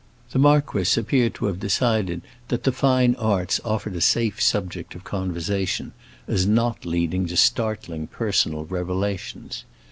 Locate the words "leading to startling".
6.87-8.07